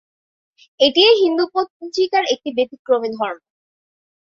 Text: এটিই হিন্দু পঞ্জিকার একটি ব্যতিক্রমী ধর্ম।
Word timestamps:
এটিই 0.79 1.13
হিন্দু 1.21 1.43
পঞ্জিকার 1.53 2.23
একটি 2.33 2.49
ব্যতিক্রমী 2.57 3.09
ধর্ম। 3.17 3.39